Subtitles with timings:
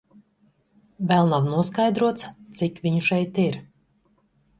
[1.11, 2.25] Vēl nav noskaidrots,
[2.61, 3.59] cik viņu šeit ir.